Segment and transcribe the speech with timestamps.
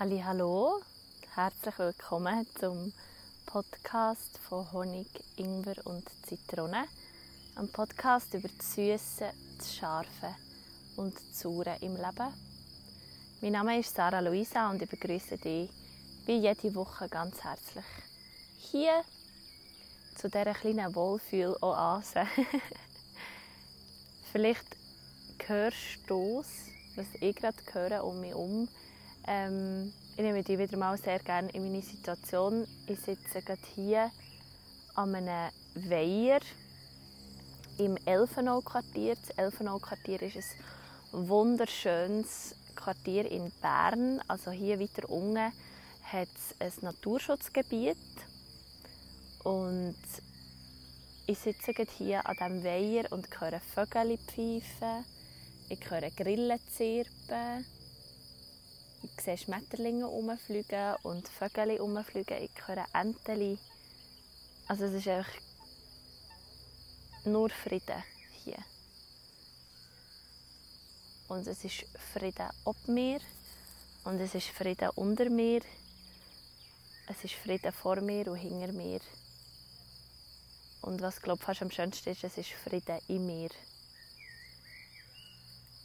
[0.00, 0.80] Hallo,
[1.34, 2.92] herzlich willkommen zum
[3.46, 6.84] Podcast von Honig, Ingwer und Zitrone.
[7.56, 10.36] Ein Podcast über das Süße, das Scharfe
[10.94, 12.32] und das Saure im Leben.
[13.40, 15.68] Mein Name ist Sarah Luisa und ich begrüße dich
[16.26, 17.84] wie jede Woche ganz herzlich
[18.56, 19.02] hier
[20.14, 22.22] zu dieser kleinen Wohlfühl-Oase.
[24.30, 24.76] Vielleicht
[25.44, 28.68] hörst du es, was ich gerade höre um mich herum
[29.28, 32.66] ähm, ich nehme dich wieder mal sehr gerne in meine Situation.
[32.86, 34.10] Ich sitze gerade hier
[34.94, 36.40] an einem Weiher
[37.78, 39.16] im Elfenau-Quartier.
[39.16, 40.56] Das Elfenau-Quartier ist
[41.12, 44.20] ein wunderschönes Quartier in Bern.
[44.28, 45.52] Also hier weiter unten
[46.04, 47.96] hat es ein Naturschutzgebiet.
[49.44, 49.96] Und
[51.26, 55.04] ich sitze hier an diesem Weiher und höre Vögel pfeifen.
[55.68, 57.77] Ich höre Grillen zirpen.
[59.02, 62.42] Ich sehe Schmetterlinge herumfliegen und Vögel herumfliegen.
[62.42, 63.58] Ich höre Enten.
[64.66, 65.32] Also es ist einfach
[67.24, 68.02] nur Frieden
[68.44, 68.58] hier.
[71.28, 73.20] Und es ist Frieden ob mir
[74.04, 75.60] und es ist Frieden unter mir.
[77.06, 79.00] Es ist Frieden vor mir und hinter mir.
[80.82, 83.50] Und was glaube fast am schönsten ist, es ist Frieden in mir.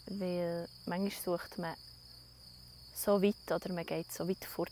[0.07, 1.75] Weil manchmal sucht man
[2.93, 4.69] so weit oder man geht so weit fort,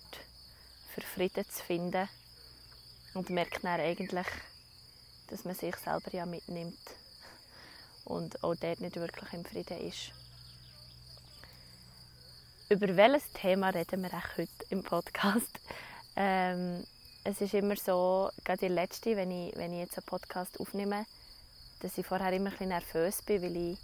[0.94, 2.08] für Frieden zu finden
[3.14, 4.28] und merkt dann eigentlich,
[5.28, 6.80] dass man sich selber ja mitnimmt
[8.06, 10.12] und auch dort nicht wirklich im Frieden ist.
[12.70, 15.60] Über welches Thema reden wir heute im Podcast?
[16.18, 16.86] Ähm,
[17.24, 21.06] es ist immer so, gerade die letzte, wenn ich, wenn ich jetzt einen Podcast aufnehme,
[21.80, 23.78] dass ich vorher immer ein bisschen nervös bin, weil ich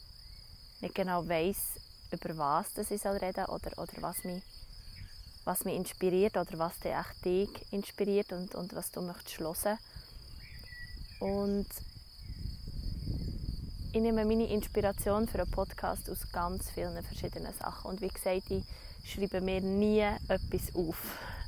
[0.81, 1.57] nicht genau weiß,
[2.12, 4.44] über was das ich soll reden oder, oder was, mich,
[5.45, 9.78] was mich inspiriert oder was dich dich inspiriert und, und was du möchtest hören.
[11.19, 11.68] Und
[13.94, 17.90] ich nehme meine Inspiration für einen Podcast aus ganz vielen verschiedenen Sachen.
[17.90, 18.63] Und wie gesagt, ich
[19.03, 20.97] schreibe mir nie etwas auf.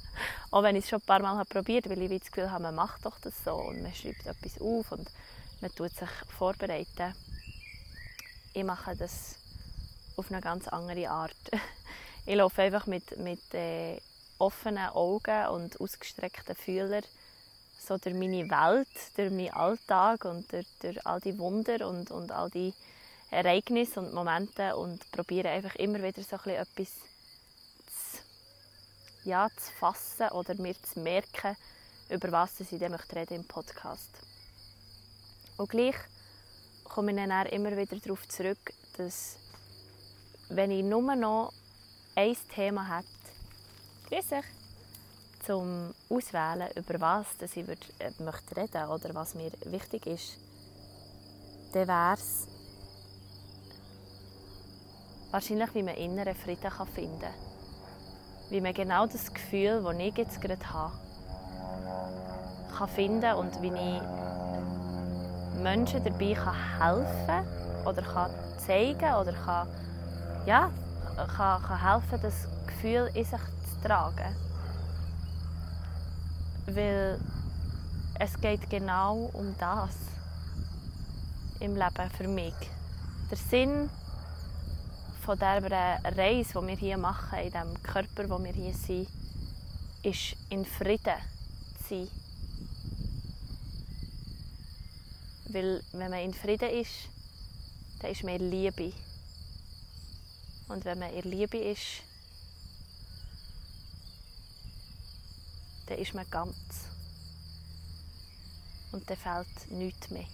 [0.51, 2.63] Auch wenn ich es schon ein paar Mal habe probiert weil ich das Gefühl habe,
[2.63, 5.07] man macht doch das so und man schreibt etwas auf und
[5.61, 7.13] man tut sich vorbereiten.
[8.53, 9.35] Ich mache das
[10.19, 11.35] auf eine ganz andere Art.
[12.25, 13.99] Ich laufe einfach mit, mit äh,
[14.37, 17.03] offenen Augen und ausgestreckten Fühlern
[17.79, 22.31] so durch meine Welt, durch meinen Alltag und durch, durch all die Wunder und, und
[22.31, 22.73] all die
[23.31, 26.89] Ereignisse und Momente und probiere einfach immer wieder so ein etwas
[27.87, 28.19] zu,
[29.23, 31.55] ja, zu fassen oder mir zu merken,
[32.09, 34.11] über was ich dann reden im Podcast.
[35.57, 35.95] Und gleich
[36.83, 39.37] komme ich dann immer wieder darauf zurück, dass
[40.49, 41.53] wenn ich nur noch
[42.15, 43.07] ein Thema hätte,
[44.09, 44.45] grüß dich,
[45.45, 50.37] zum Auswählen, über was dass ich würd, äh, möchte reden oder was mir wichtig ist,
[51.73, 52.47] dann wäre es
[55.31, 57.33] wahrscheinlich, wie man inneren Frieden kann finden kann.
[58.49, 60.93] Wie man genau das Gefühl, das ich jetzt gerade habe,
[62.75, 64.01] kann finden und wie ich
[65.61, 67.47] Menschen dabei kann helfen
[67.85, 68.31] oder kann
[68.65, 69.67] zeigen oder kann
[70.45, 70.71] ja,
[71.15, 74.35] kann, kann helfen, das Gefühl in sich zu tragen.
[76.67, 77.19] Weil
[78.19, 79.95] es geht genau um das
[81.59, 82.53] im Leben für mich.
[83.29, 83.89] Der Sinn
[85.23, 89.07] von dieser Reise, die wir hier machen, in dem Körper, wo wir hier sind,
[90.03, 91.19] ist in Frieden
[91.87, 92.07] zu sein.
[95.49, 97.09] Weil wenn man in Frieden ist,
[98.01, 98.93] dann ist mehr Liebe.
[100.69, 102.03] Und wenn man in Liebe ist,
[105.87, 106.55] dann ist man ganz.
[108.91, 110.25] Und dann fehlt nichts mehr.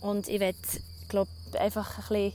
[0.00, 0.58] Und ich werde,
[1.08, 2.32] glaube einfach ein bisschen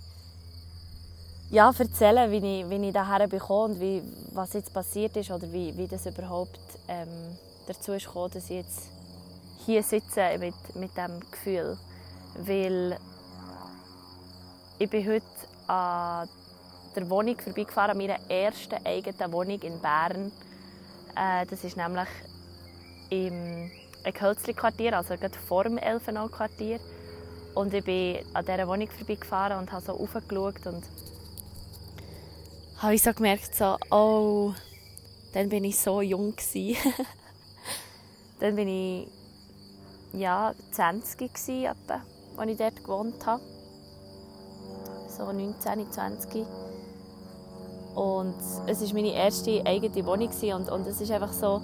[1.51, 5.51] ja, erzählen, wie ich, wie ich daher bekomme und wie, was jetzt passiert ist oder
[5.51, 7.38] wie, wie das überhaupt ähm,
[7.68, 8.89] dazu ist gekommen, dass ich jetzt
[9.65, 11.77] hier sitze mit, mit diesem Gefühl.
[12.36, 12.98] Weil
[14.80, 15.26] ich bin heute
[15.68, 16.30] an
[16.96, 20.31] der Wohnung vorbeigefahren, an meiner ersten eigenen Wohnung in Bern.
[21.18, 22.08] Äh, das ist nämlich
[23.10, 23.70] im
[24.06, 26.80] Hölzli-Quartier, also gerade vor dem Elfenau-Quartier.
[27.56, 30.84] Und ich bin an dieser Wohnung vorbeigefahren und habe so raufgeschaut und
[32.78, 34.54] habe ich so gemerkt, so, oh,
[35.34, 36.36] dann bin ich so jung
[38.40, 39.08] dann bin ich
[40.14, 41.68] ja, 20 gewesen,
[42.38, 43.42] als ich dort gewohnt habe
[45.19, 46.45] so 19, 20.
[47.95, 48.36] Und
[48.68, 51.62] es war meine erste eigene Wohnung und, und es ist einfach so,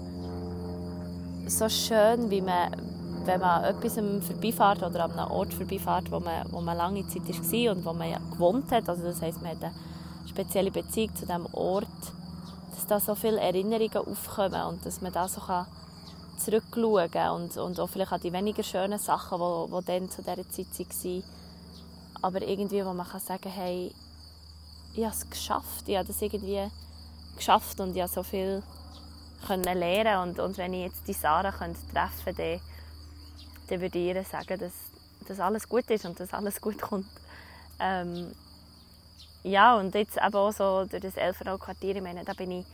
[1.48, 2.72] so schön, wie man,
[3.24, 7.28] wenn man etwas vorbeifährt oder an einem Ort vorbeifährt, wo man, wo man lange Zeit
[7.30, 8.90] war und wo man ja gewohnt hat.
[8.90, 9.74] Also das heisst, man hat eine
[10.28, 11.88] spezielle Beziehung zu diesem Ort,
[12.72, 15.68] dass da so viele Erinnerungen aufkommen und dass man da so kann
[16.38, 20.50] zurückschauen und, und auch vielleicht an die weniger schönen Sachen, die, die dann zu dieser
[20.50, 21.24] Zeit waren.
[22.26, 23.94] Aber irgendwie, wo man kann sagen hey,
[24.96, 26.72] ich habe es geschafft, ich habe das irgendwie
[27.36, 28.64] geschafft und ich habe so viel
[29.46, 32.62] können lernen und, und wenn ich jetzt die Sarah könnte treffen könnte, dann,
[33.70, 34.74] dann würde ich ihr sagen, dass,
[35.28, 37.06] dass alles gut ist und dass alles gut kommt.
[37.80, 38.34] Ähm,
[39.44, 42.66] ja, und jetzt eben auch so durch das Elfenau-Quartier, ich meine, da bin ich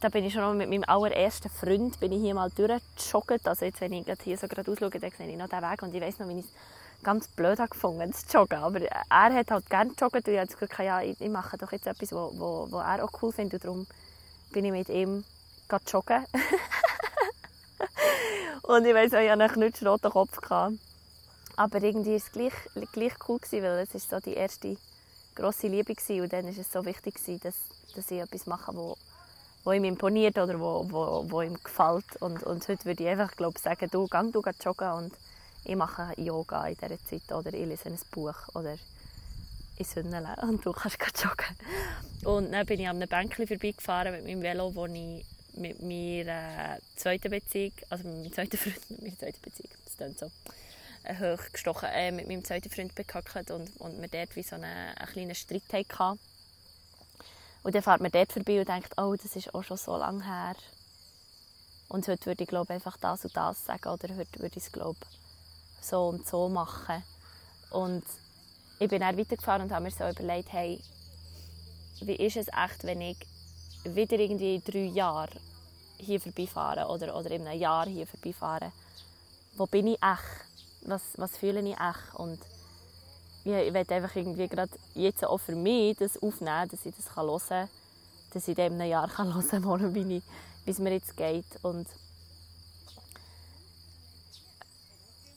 [0.00, 3.46] da bin ich schon mit meinem allerersten Freund bin ich hier mal durchgejoggt.
[3.46, 5.94] Also jetzt, wenn ich hier so gerade ausschaue, dann sehe ich noch den Weg und
[5.94, 6.46] ich weiß noch, wie ich
[7.02, 8.58] ganz blöd gefunden zu joggen.
[8.58, 11.86] Aber er hat halt gerne gejoggt und ich habe Gefühl, ja, ich, mache doch jetzt
[11.86, 13.86] etwas, was wo, wo er auch cool findet und darum
[14.52, 15.24] bin ich mit ihm
[15.90, 16.24] joggen.
[18.62, 20.40] und ich weiß auch, ich hatte einen knutschroten Kopf.
[20.40, 20.74] Gehabt.
[21.56, 22.52] Aber irgendwie war es gleich,
[22.92, 24.76] gleich cool, gewesen, weil es so die erste
[25.34, 27.54] grosse Liebe war und dann war es so wichtig, dass,
[27.94, 28.96] dass ich etwas mache, wo,
[29.64, 32.20] wo ihm imponiert oder wo, wo, wo ihm gefällt.
[32.20, 35.12] Und, und heute würde ich einfach glaub, sagen, du, geh du joggen und
[35.64, 38.76] ich mache Yoga in dieser Zeit oder ich lese ein Buch oder
[39.78, 41.56] ich sünnele und du kannst joggen.
[42.24, 45.24] Und dann bin ich an einem Bänkchen vorbeigefahren mit meinem Velo, wo ich
[45.54, 50.18] mit meiner zweiten Beziehung, also mit meinem zweiten Freund, mit meiner zweiten Beziehung, das klingt
[50.18, 50.30] so,
[51.04, 54.64] äh, hochgestochen, äh, mit meinem zweiten Freund bekackt und, und wir dort wie so einen,
[54.64, 55.62] einen kleinen Streit
[55.98, 56.18] hatten.
[57.62, 60.24] Und dann fährt man dort vorbei und denkt, oh, das ist auch schon so lange
[60.24, 60.56] her.
[61.88, 64.72] Und heute würde ich glaube einfach das und das sagen oder heute würde ich es
[64.72, 64.98] glaube
[65.84, 67.02] so und so machen.
[67.70, 68.04] Und
[68.78, 70.80] ich bin dann weitergefahren und habe mir so überlegt, hey,
[72.00, 73.16] wie ist es echt, wenn ich
[73.84, 75.38] wieder irgendwie drei Jahren
[75.98, 78.72] hier vorbeifahre oder, oder in einem Jahr hier vorbeifahre?
[79.56, 80.86] Wo bin ich echt?
[80.86, 82.14] Was, was fühle ich echt?
[82.14, 82.40] Und
[83.44, 87.14] ja, ich will einfach irgendwie gerade jetzt auch für mich das aufnehmen, dass ich das
[87.16, 87.68] hören kann,
[88.32, 90.22] dass ich in diesem Jahr kann hören kann, wie
[90.66, 91.46] es mir jetzt geht.
[91.62, 91.86] Und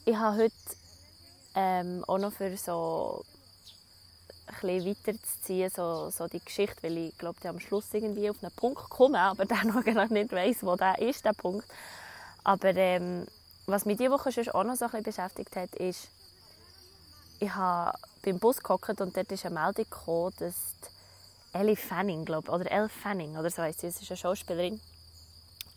[0.06, 0.54] ich habe heute
[1.56, 3.24] ähm, auch noch für so
[4.62, 8.54] ein weiterzuziehen, so, so die Geschichte, weil ich glaube, ich am Schluss irgendwie auf einen
[8.54, 11.66] Punkt komme, aber der noch genau nicht weiß, wo der ist, der Punkt.
[12.44, 13.26] Aber ähm,
[13.66, 16.08] was mich diese Woche schon auch noch so ein beschäftigt hat, ist,
[17.40, 20.54] ich habe beim Bus gehockt und dort ist eine Meldung gekommen, dass
[21.52, 24.80] Ellie Fanning, glaube oder Elle Fanning, oder so heisst sie, ist eine Schauspielerin,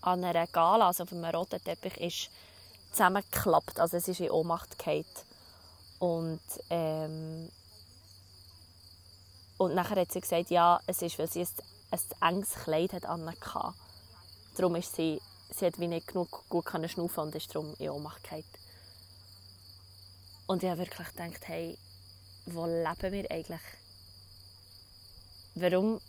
[0.02, 2.30] an einer Gala, also auf einem roten Teppich, ist
[2.92, 5.06] zusammengeklappt, also es ist in Ohnmacht gefallen.
[6.00, 7.50] Und, ähm,
[9.58, 13.08] und nachher hat sie gesagt, ja, es ist, weil sie ein, ein enges Kleid hat
[13.08, 13.74] hatte.
[14.56, 15.22] Darum ist sie,
[15.52, 18.46] sie hat wie nicht genug gut schnaufen und ist darum in Ohnmacht gefallen.
[20.48, 21.78] Und ich habe wirklich gedacht, hey,
[22.46, 23.62] wo leben wir eigentlich?
[25.56, 26.00] Warum,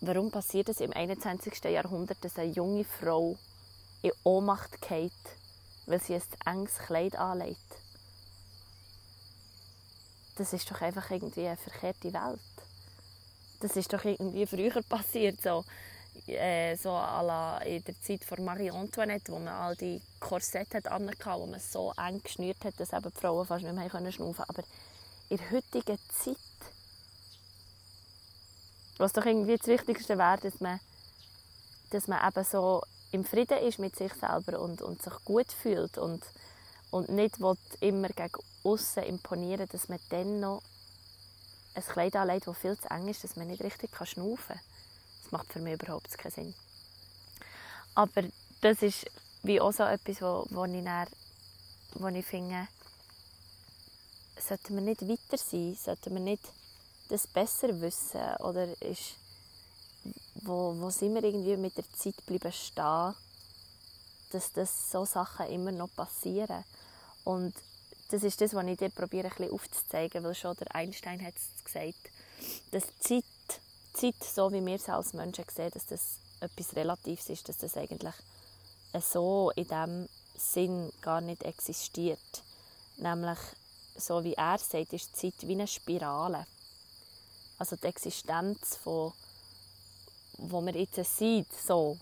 [0.00, 1.64] warum passiert es im 21.
[1.64, 3.36] Jahrhundert, dass eine junge Frau
[4.02, 5.12] in Ohnmacht geht,
[5.88, 7.58] weil sie ein enges Kleid anlegt?
[10.36, 12.40] Das ist doch einfach irgendwie eine verkehrte Welt.
[13.60, 15.40] Das ist doch irgendwie früher passiert.
[15.42, 15.64] So
[16.26, 20.90] äh, so la, in der Zeit von Marie Antoinette, wo man all die Korsette hat
[21.40, 24.42] wo man so eng geschnürt hat, dass eben die Frauen fast nicht mehr schnaufen konnten.
[24.48, 24.64] Aber
[25.28, 26.36] in der heutigen Zeit,
[28.98, 30.80] was doch irgendwie das Wichtigste wäre, dass man,
[31.90, 35.98] dass man eben so im Frieden ist mit sich selber und, und sich gut fühlt
[35.98, 36.22] und,
[36.90, 37.36] und nicht
[37.80, 40.62] immer gegen außen imponieren, dass man dann noch
[41.74, 44.60] ein Kleid anlegt, das viel zu eng ist, dass man nicht richtig schnaufen kann.
[45.22, 46.54] Das macht für mich überhaupt keinen Sinn.
[47.94, 48.22] Aber
[48.60, 49.06] das ist
[49.42, 51.06] wie auch so etwas, wo, wo, ich, dann,
[51.94, 52.68] wo ich finde,
[54.38, 56.42] sollten wir nicht weiter sein, sollten wir nicht
[57.08, 59.16] das besser wissen oder ist,
[60.42, 63.14] wo, wo sind wir irgendwie mit der Zeit bleiben stehen,
[64.32, 66.64] dass das so Sachen immer noch passieren
[67.24, 67.54] und
[68.10, 71.34] das ist das, was ich dir probiere ein bisschen aufzuzeigen, weil schon der Einstein hat
[71.36, 72.10] es gesagt,
[72.70, 73.24] dass Zeit
[73.98, 77.76] Zeit, so wie wir es als Menschen sehen, dass das etwas Relatives ist, dass das
[77.76, 78.14] eigentlich
[79.00, 82.44] so in diesem Sinn gar nicht existiert.
[82.96, 83.38] Nämlich,
[83.96, 86.46] so wie er sagt, ist Zeit wie eine Spirale.
[87.58, 89.12] Also die Existenz, von,
[90.38, 91.98] wo wir jetzt sind, so,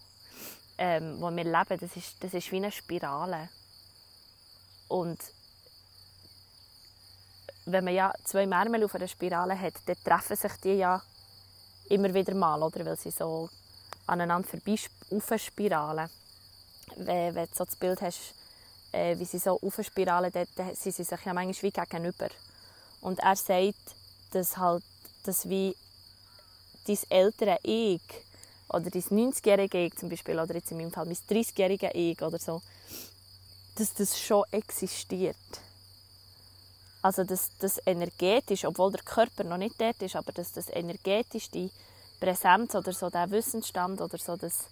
[0.78, 3.48] ähm, wo wir leben, das ist, das ist wie eine Spirale.
[4.88, 5.18] Und
[7.66, 11.02] wenn man ja zwei Märmel auf einer Spirale hat, dann treffen sich die ja
[11.88, 12.84] immer wieder mal, oder?
[12.84, 13.48] Weil sie so
[14.06, 14.76] aneinander vorbei
[15.10, 16.08] aufspiralen.
[16.96, 18.34] Wenn, wenn du so das Bild hast,
[18.92, 22.28] äh, wie sie so aufspiralen, dann, dann sind sie sich ja manchmal wie gegenüber.
[23.00, 23.96] Und er sagt,
[24.30, 24.84] dass halt,
[25.24, 25.76] dass wie
[26.86, 28.00] dein ältere Ich
[28.68, 32.38] oder dein 90-jährige Ich zum Beispiel, oder jetzt in meinem Fall mein 30-jährige Ich oder
[32.38, 32.60] so,
[33.76, 35.36] dass das schon existiert.
[37.02, 41.50] Also dass das energetisch, obwohl der Körper noch nicht dort ist, aber dass das energetisch
[41.50, 41.70] die
[42.18, 44.64] Präsenz oder so der Wissensstand oder so das,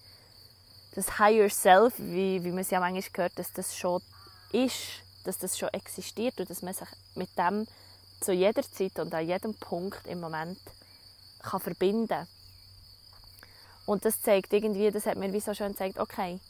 [0.95, 4.03] das Higher Self, wie, wie man es ja manchmal hört, dass das schon
[4.53, 7.67] ist, dass das schon existiert und dass man sich mit dem
[8.21, 10.59] zu jeder Zeit und an jedem Punkt im Moment
[11.41, 12.27] kann verbinden
[13.87, 16.41] Und das zeigt irgendwie, das hat mir wie so schön gezeigt, okay,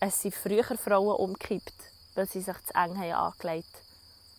[0.00, 1.74] es sind früher Frauen umgekippt,
[2.14, 3.74] weil sie sich zu eng haben angelegt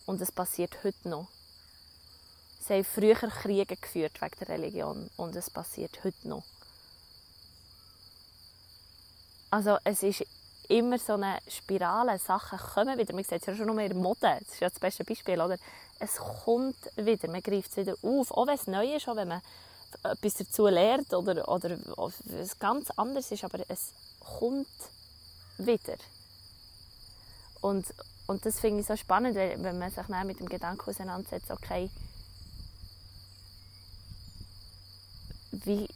[0.06, 1.28] Und es passiert heute noch.
[2.60, 6.44] Sie haben früher Kriege geführt wegen der Religion und es passiert heute noch.
[9.50, 10.24] Also es ist
[10.68, 13.14] immer so eine Spirale, Sachen kommen wieder.
[13.14, 15.40] Man sieht es ja schon nur in der Mode, das ist ja das beste Beispiel,
[15.40, 15.56] oder?
[15.98, 19.28] Es kommt wieder, man greift es wieder auf, auch wenn es neu ist, auch wenn
[19.28, 19.42] man
[20.02, 21.78] etwas dazu lernt oder, oder
[22.38, 24.66] es ganz anders ist, aber es kommt
[25.58, 25.96] wieder.
[27.60, 27.86] Und,
[28.26, 31.90] und das finde ich so spannend, wenn man sich mit dem Gedanken auseinandersetzt, okay,
[35.64, 35.88] wie,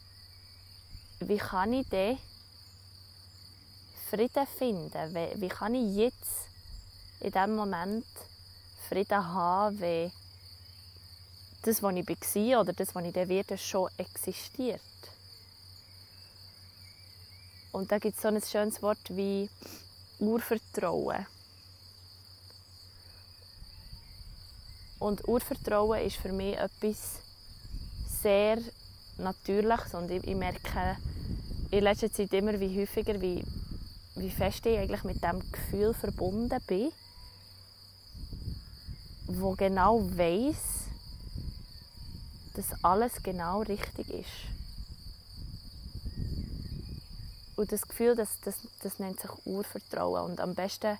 [1.20, 2.18] wie kann ich denn
[4.08, 5.14] Frieden finden?
[5.14, 6.48] Wie, wie kann ich jetzt
[7.20, 8.06] in diesem Moment
[8.88, 10.10] Frieden haben, wenn
[11.62, 14.80] das, was ich war oder das, was ich dann werde, schon existiert?
[17.72, 19.48] Und da gibt es so ein schönes Wort wie
[20.18, 21.26] Urvertrauen.
[24.98, 27.20] Und Urvertrauen ist für mich etwas
[28.22, 28.58] sehr
[29.16, 30.96] Natürliches und ich, ich merke
[31.70, 33.44] in letzter Zeit immer wie häufiger, wie,
[34.16, 36.90] wie fest ich eigentlich mit dem Gefühl verbunden bin,
[39.26, 40.79] wo genau weiß,
[42.60, 44.28] dass alles genau richtig ist.
[47.56, 50.30] Und das Gefühl, das, das, das nennt sich Urvertrauen.
[50.30, 50.98] Und am besten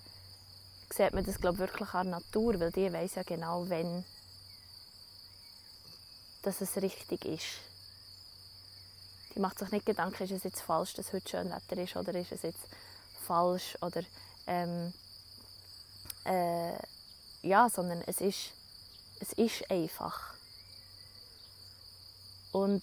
[0.91, 4.05] sieht man das glaub, wirklich an der Natur, weil die weiß ja genau, wenn
[6.43, 7.59] dass es richtig ist.
[9.35, 12.15] Die macht sich nicht Gedanken, ist es jetzt falsch, dass heute schön Wetter ist oder
[12.15, 12.67] ist es jetzt
[13.27, 14.03] falsch oder
[14.47, 14.95] ähm,
[16.25, 16.79] äh,
[17.43, 18.53] ja, sondern es ist,
[19.21, 20.30] es ist einfach.
[22.53, 22.83] Und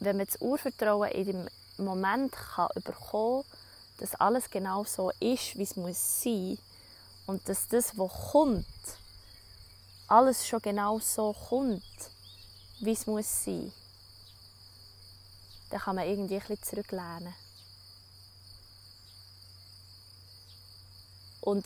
[0.00, 3.44] wenn man das Urvertrauen in dem Moment kann bekommen
[4.02, 6.58] dass alles genau so ist, wie es muss sein
[7.26, 8.66] und dass das, was kommt,
[10.08, 11.82] alles schon genau so kommt,
[12.80, 13.72] wie es muss sein.
[15.70, 17.32] Dann kann man irgendwie ein bisschen zurücklernen.
[21.40, 21.64] Und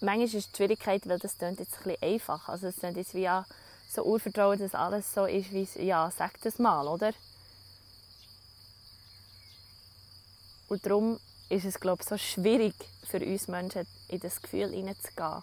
[0.00, 2.48] manchmal ist die Schwierigkeit, weil das klingt jetzt ein bisschen einfach.
[2.48, 3.44] Also es klingt jetzt wie ja,
[3.92, 7.12] so Urvertrauen, dass alles so ist, wie es, ja, sag das mal, oder?
[10.68, 11.20] Und darum
[11.50, 15.42] ist es, glaube ich, so schwierig für uns Menschen, in das Gefühl hineinzugehen,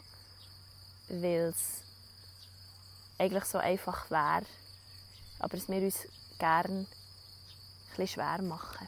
[1.10, 1.84] weil es
[3.20, 4.46] eigentlich so einfach wäre,
[5.38, 6.08] aber es wir uns
[6.40, 6.88] gerne
[7.98, 8.88] ein schwer machen.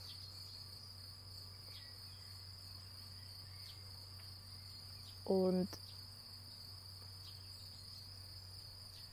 [5.25, 5.69] Und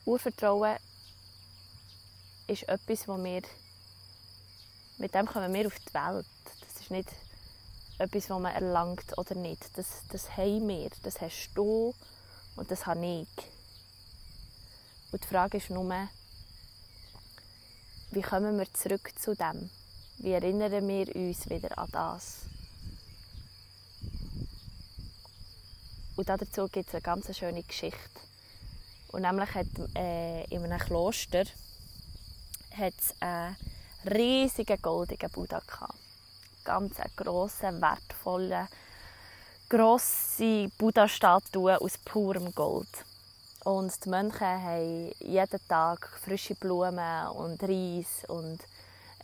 [0.09, 0.75] Urvertrauen
[2.47, 3.43] ist etwas, wo wir
[4.97, 6.25] mit dem kommen wir auf die Welt.
[6.61, 7.09] Das ist nicht
[7.99, 9.77] etwas, das man erlangt oder nicht.
[9.77, 11.93] Das, das haben wir, das hast du
[12.55, 13.27] und das habe ich.
[15.11, 16.07] Und die Frage ist nur,
[18.09, 19.69] wie kommen wir zurück zu dem?
[20.17, 22.39] Wie erinnern wir uns wieder an das?
[26.15, 28.28] Und dazu gibt es eine ganz schöne Geschichte.
[29.11, 31.43] Und nämlich hat äh, in einem Kloster
[32.71, 33.55] hat es einen
[34.05, 35.95] riesigen goldenen Buddha gehabt.
[36.63, 38.67] Ganz grosse, wertvolle,
[39.67, 42.89] grosse Buddha-Statue aus purem Gold.
[43.63, 48.59] Und die Mönche haben jeden Tag frische Blumen und Reis und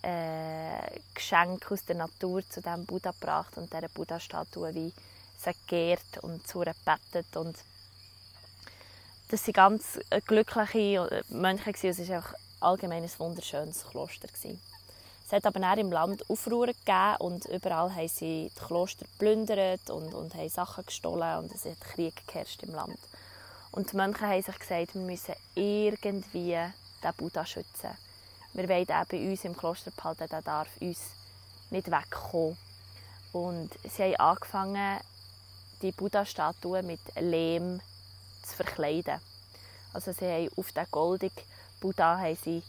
[0.02, 4.94] äh, Geschenke aus der Natur zu diesem Buddha gebracht und dieser Buddha-Statue wie
[5.38, 6.60] sie geehrt und zu.
[6.60, 7.56] Und
[9.30, 11.72] das waren ganz glückliche Mönche.
[11.72, 12.24] Es war
[12.60, 14.28] allgemein ein wunderschönes Kloster.
[15.26, 19.90] Es hat aber auch im Land Aufruhr gegeben und überall haben sie die Kloster geplündert
[19.90, 23.00] und, und haben Sachen gestohlen und es hat Krieg geherrscht im Land.
[23.72, 26.58] Und die Mönche haben sich gesagt, wir müssen irgendwie
[27.04, 27.90] den Buddha schützen.
[28.54, 31.00] Wir wollen den bei uns im Kloster behalten, der darf uns
[31.72, 32.58] nicht wegkommen.
[33.34, 35.00] Und sie haben angefangen,
[35.82, 37.82] die Buddha-Statue mit Lehm
[38.46, 39.20] zu verkleiden.
[39.94, 41.44] Also sie haben auf den goldigen
[41.80, 42.64] Buddha haben sie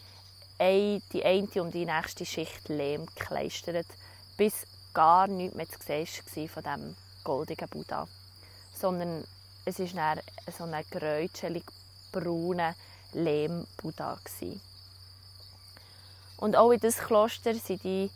[0.58, 3.86] die eine und die nächste Schicht Lehm gekleistert,
[4.36, 8.06] bis gar nichts mehr zu sehen war von diesem goldigen Buddha.
[8.74, 9.24] Sondern
[9.64, 10.16] es war
[10.56, 11.64] so ein gräutschelig
[12.12, 12.74] brauner
[13.12, 14.18] Lehm-Buddha.
[16.38, 18.10] Und auch in dieses Kloster sind die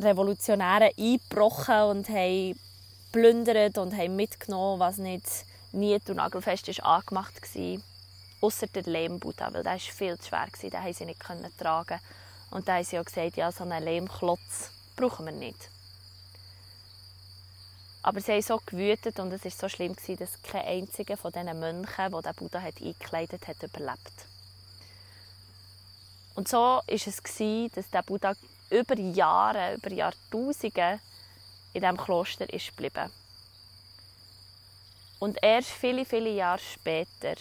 [0.00, 2.58] Revolutionäre eingebrochen und haben
[3.12, 5.26] plündert und haben mitgenommen, was nicht
[5.72, 7.82] niet und nagelfest ist angemacht war.
[8.40, 10.46] Ausser der Lehmbuddha, weil der war viel zu schwer.
[10.46, 12.00] Den konnten sie nicht tragen.
[12.50, 15.68] Und da haben sie auch gesagt, ja, so einen Lehmklotz brauchen wir nicht.
[18.02, 21.58] Aber sie haben so gewütet und es war so schlimm, dass kein einziger von diesen
[21.58, 24.26] Mönchen, der den Buddha hat eingekleidet hat, überlebt.
[26.34, 28.34] Und so war es, dass der Buddha
[28.70, 31.00] über Jahre, über Jahrtausende
[31.72, 33.10] in diesem Kloster ist geblieben.
[35.18, 37.34] Und erst viele, viele Jahre später,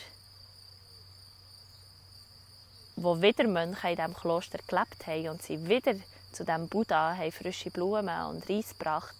[2.96, 5.93] wo wieder Mönche in diesem Kloster gelebt haben und sie wieder
[6.31, 9.15] zu dem Buddha haben frische Blumen und Reis gebracht,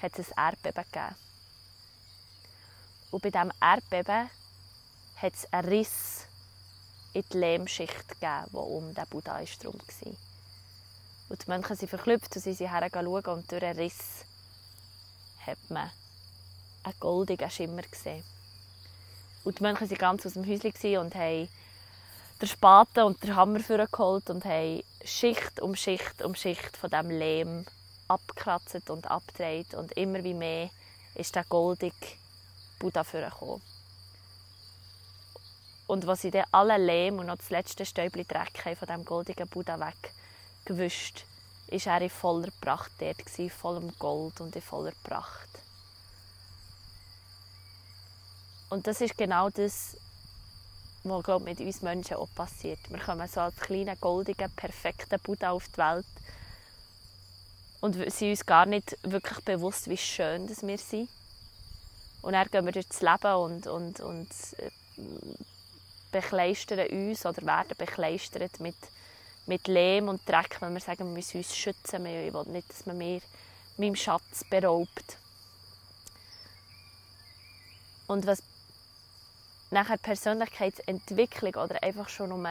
[0.00, 1.16] hat es ein Erdbeben gegeben.
[3.10, 4.30] Und bei diesem Erdbeben
[5.16, 6.26] hat es einen Riss
[7.14, 10.12] in die Lehmschicht gegeben, die um den Buddha drum war.
[11.28, 14.24] Und die Mönche sind verklüpft und sie sind hergeschaut und durch einen Riss
[15.44, 15.90] hat man
[16.86, 18.24] einen goldigen Schimmer gesehen.
[19.44, 21.48] Und die Mönche waren ganz aus dem Häuschen und haben
[22.40, 27.10] den Spaten und den Hammer geholt und haben Schicht um Schicht um Schicht von diesem
[27.10, 27.66] Lehm
[28.08, 29.74] abgekratzt und abgedreht.
[29.74, 30.70] Und immer wie mehr
[31.14, 31.94] ist der goldige
[32.78, 33.62] Buddha vorgekommen.
[35.86, 39.48] Und als sie dann alle Lehm und noch das letzte Stäubchen Dreck von diesem goldigen
[39.48, 41.24] Buddha weggewischt
[41.68, 45.65] war er in voller Pracht dort, in Gold und in voller Pracht.
[48.68, 49.96] Und das ist genau das,
[51.04, 52.78] was glaub, mit uns Menschen auch passiert.
[52.88, 56.06] Wir kommen so als kleiner, goldiger, perfekter Buddha auf die Welt
[57.80, 61.08] und sind uns gar nicht wirklich bewusst, wie schön dass wir sind.
[62.22, 64.70] Und dann gehen wir durchs Leben und, und, und äh,
[66.10, 68.74] bekleistern uns oder werden bekleistert mit,
[69.46, 72.04] mit Lehm und Dreck, weil wir sagen, wir müssen uns schützen.
[72.06, 73.20] Ich will nicht, dass man mir
[73.76, 75.18] meinem Schatz beraubt.
[78.08, 78.42] Und was
[79.70, 82.46] nachher Persönlichkeitsentwicklung oder einfach schon um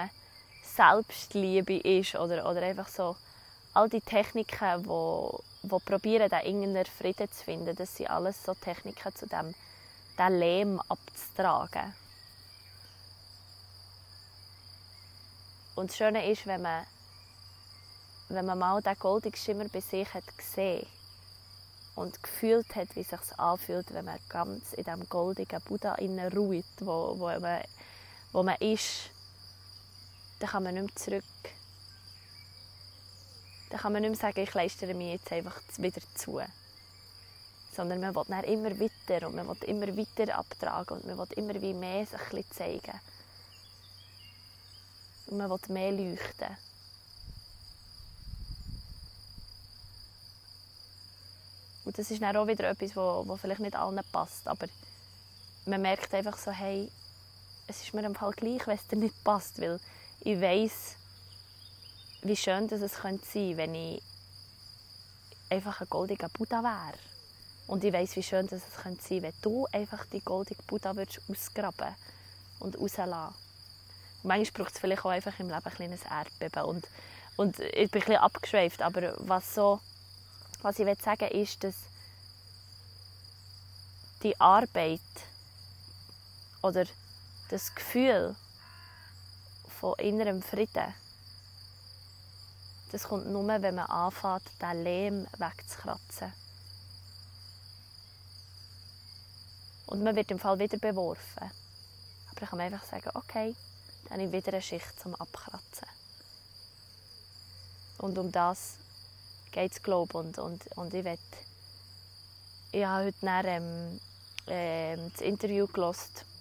[0.64, 3.16] Selbstliebe ist oder, oder einfach so
[3.74, 8.54] all die Techniken, wo, wo probieren, den inneren Frieden zu finden, das sind alles so
[8.54, 9.54] Techniken, zu dem
[10.18, 11.94] den Lehm abzutragen.
[15.76, 16.86] Und das Schöne ist, wenn man,
[18.30, 20.88] wenn man mal diesen goldenen Schimmer bei sich hat gesehen
[21.96, 26.66] und gefühlt hat, wie sich anfühlt, wenn man ganz in diesem goldenen Buddha innen ruht,
[26.80, 27.62] wo, wo, man,
[28.32, 29.10] wo man ist,
[30.40, 31.24] dann kann man nicht mehr zurück
[33.76, 36.40] dann kann man nicht mehr sagen, ich leistere mich jetzt einfach wieder zu.
[37.76, 41.38] Sondern man will dann immer weiter und man will immer weiter abtragen und man will
[41.38, 43.00] immer wie mehr sich zeigen.
[45.28, 46.58] Und man will mehr leuchten.
[51.86, 54.68] Und das ist dann auch wieder etwas, was vielleicht nicht allen passt, aber
[55.66, 56.90] man merkt einfach so, hey,
[57.68, 59.80] es ist mir im Fall gleich, wenn es dir nicht passt, weil
[60.22, 60.98] ich weiß
[62.26, 64.02] wie schön dass es sein könnte, wenn ich
[65.50, 66.98] einfach ein goldiger Buddha wäre.
[67.68, 70.96] Und ich weiß, wie schön dass es sein könnte, wenn du einfach die goldige Buddha
[70.96, 71.96] würdest ausgraben
[72.60, 73.36] und rauslassen.
[74.24, 76.64] Und manchmal braucht es vielleicht auch einfach im Leben ein kleines Erdbeben.
[76.64, 76.88] Und,
[77.38, 79.80] und ich bin ein bisschen abgeschweift, aber was, so,
[80.66, 81.76] was ich sagen will, ist, dass
[84.24, 85.00] die Arbeit
[86.64, 86.86] oder
[87.50, 88.36] das Gefühl
[89.80, 90.94] von innerem Frieden
[92.92, 96.32] das kommt nur, wenn man anfängt, den Lehm wegzukratzen.
[99.88, 101.52] Und man wird im Fall wieder beworfen.
[102.32, 103.54] Aber ich kann einfach sagen, okay,
[104.04, 105.90] dann habe ich wieder eine Schicht zum Abkratzen.
[107.98, 108.78] Und um das
[109.56, 110.16] geht es, glaube ich.
[110.16, 111.18] Und, und, und ich will,
[112.74, 114.00] ich habe heute nach, ähm,
[114.48, 115.66] äh, das Interview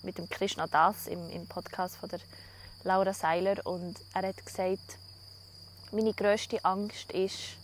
[0.03, 2.19] mit dem Krishna Das im, im Podcast von der
[2.83, 4.99] Laura Seiler und er hat gesagt,
[5.93, 7.57] meine grösste Angst ist,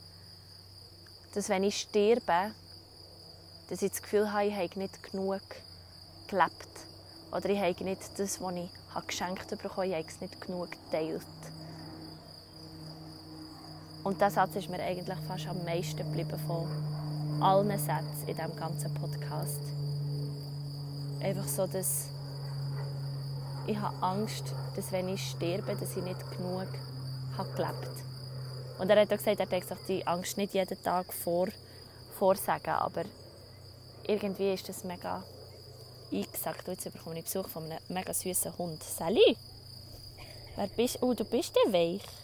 [1.34, 2.54] dass wenn ich sterbe,
[3.68, 5.42] dass ich das Gefühl habe, ich habe nicht genug
[6.28, 6.86] gelebt
[7.32, 10.70] Oder ich habe nicht das, was ich geschenkt bekommen habe, ich habe es nicht genug
[10.70, 11.59] geteilt.
[14.02, 16.66] Und dieser Satz ist mir eigentlich fast am meisten geblieben von
[17.42, 19.60] allen Sätzen in diesem ganzen Podcast.
[21.20, 22.08] Einfach so, dass
[23.66, 26.66] ich habe Angst, dass wenn ich sterbe, dass ich nicht genug
[27.36, 28.04] habe gelebt
[28.78, 31.48] Und er hat auch gesagt, er hat sich die Angst nicht jeden Tag vor,
[32.18, 33.04] vorsagen, aber
[34.06, 35.22] irgendwie ist das mega
[36.10, 36.66] eingesagt.
[36.68, 38.82] Jetzt bekomme ich Besuch von einem mega süßen Hund.
[38.82, 39.36] Sally,
[40.56, 41.06] wer bist du?
[41.06, 42.19] Oh, du bist der weich.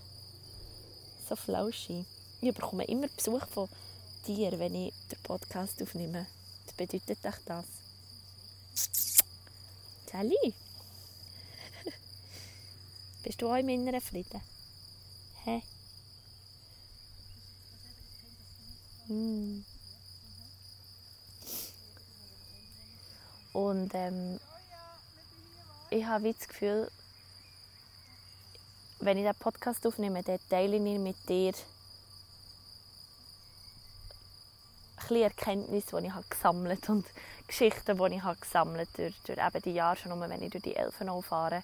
[1.28, 2.06] So flauschig.
[2.40, 3.68] Ich bekomme immer Besuch von
[4.28, 6.26] dir, wenn ich den Podcast aufnehme.
[6.64, 7.64] Was bedeutet euch das?
[10.08, 10.54] Sally?
[13.24, 14.40] Bist du auch im inneren Frieden?
[15.42, 15.62] Hä?
[19.08, 19.64] Hm.
[23.52, 24.38] Und ähm,
[25.90, 26.88] ich habe das Gefühl,
[29.06, 31.52] wenn ich diesen Podcast aufnehme, dann teile ich mit dir
[35.08, 37.06] ein Erkenntnisse, die ich gesammelt habe und
[37.46, 40.74] Geschichten, die ich gesammelt habe durch, durch eben die Jahre schon, wenn ich durch die
[40.74, 41.62] Elfenau fahre,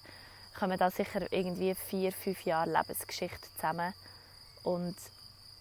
[0.57, 3.93] kommen da sicher irgendwie vier, fünf Jahre Lebensgeschichte zusammen.
[4.63, 4.95] Und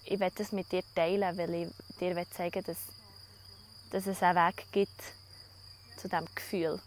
[0.04, 1.68] ich werde das mit dir teilen, weil ich
[1.98, 2.78] dir zeigen dass,
[3.90, 5.02] dass es einen Weg gibt,
[5.96, 6.80] zu diesem Gefühl.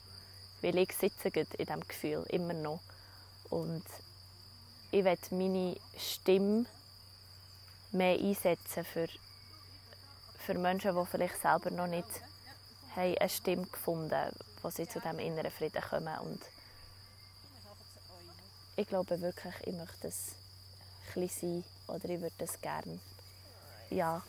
[0.61, 2.79] Weil ich sitze in diesem Gefühl, immer noch.
[3.49, 3.83] Und
[4.95, 6.65] ich werde meine Stimme
[7.91, 9.09] mehr einsetzen für,
[10.37, 12.07] für Menschen, die vielleicht selber noch nicht
[12.95, 16.17] haben eine Stimme gefunden haben, wo sie zu diesem inneren Frieden kommen.
[16.19, 16.39] Und
[18.77, 20.31] ich glaube wirklich, ich möchte es
[21.13, 22.97] ein sein oder ich würde es gerne
[23.89, 24.23] ja,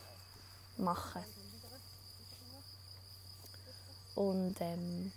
[0.78, 1.22] machen.
[4.16, 5.12] Und ähm,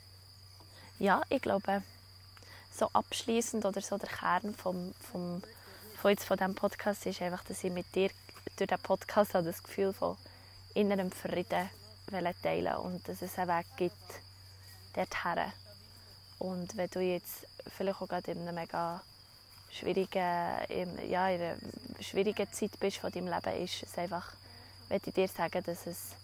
[1.00, 1.82] ja, ich glaube,
[2.80, 5.44] so abschließend oder so der Kern vom, vom,
[5.98, 8.10] von, jetzt von diesem Podcast ist einfach, dass ich mit dir
[8.56, 10.18] durch diesen Podcast das Gefühl von
[10.74, 11.70] innerem Frieden
[12.42, 13.96] teilen und dass es einen Weg gibt
[14.94, 15.52] dorthin.
[16.39, 19.02] Und wenn du jetzt vielleicht auch gerade in einer mega
[19.72, 20.10] schwierigen,
[21.10, 21.58] ja, in einer
[22.00, 24.32] schwierigen Zeit bist von deinem Leben, ist es einfach,
[24.89, 26.15] möchte ich dir sagen, dass es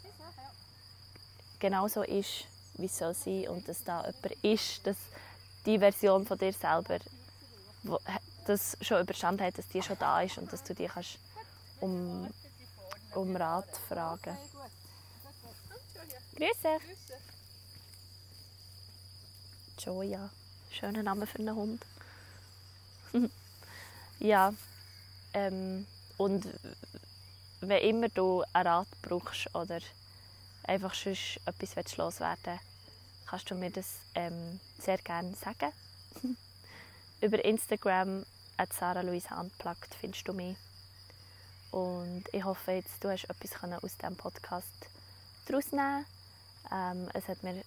[1.60, 2.46] genauso ist,
[2.78, 4.98] wie es soll sein und dass da jemand ist, dass
[5.66, 7.00] die Version von dir selber
[7.84, 8.00] wo,
[8.46, 11.20] das schon überstanden hat, dass die schon da ist und dass du dich kannst
[11.82, 12.30] um,
[13.14, 14.38] um Rat fragen
[16.36, 16.80] Grüße!
[19.80, 20.30] Joya.
[20.70, 21.86] Schöner Name für einen Hund.
[24.20, 24.54] ja.
[25.34, 26.46] Ähm, und
[27.62, 29.80] wenn immer du einen Rat brauchst oder
[30.64, 32.75] einfach sonst etwas loswerden willst,
[33.26, 35.72] kannst du mir das ähm, sehr gerne sagen.
[37.22, 38.26] Über Instagram
[38.58, 39.04] at Sarah
[40.00, 40.58] findest du mich.
[41.72, 44.68] Und ich hoffe jetzt, du hast etwas aus diesem Podcast
[45.46, 47.64] daraus ähm, Es hat mir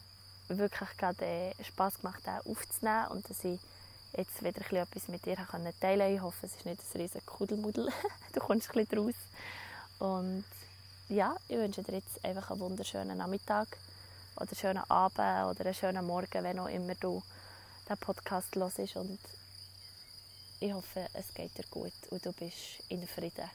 [0.49, 3.61] wirklich gerade äh, Spass gemacht, den aufzunehmen und dass ich
[4.16, 6.05] jetzt wieder etwas mit dir teilen konnte.
[6.14, 7.88] Ich hoffe, es ist nicht ein riesiger Kudelmudel.
[8.33, 9.14] du kommst ein bisschen raus.
[9.99, 10.44] Und
[11.09, 13.68] ja, ich wünsche dir jetzt einfach einen wunderschönen Nachmittag
[14.40, 17.22] oder schönen Abend oder einen schönen Morgen, wenn auch immer du
[17.88, 18.96] den Podcast hörst.
[18.96, 19.18] Und
[20.61, 23.51] ich hoffe, es geht dir gut und du bist in Frieden.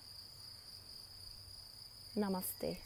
[2.15, 2.78] Namaste.